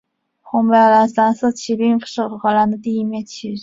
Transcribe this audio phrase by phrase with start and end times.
[0.41, 3.55] 红白蓝三色旗并不是荷兰的第一面国旗。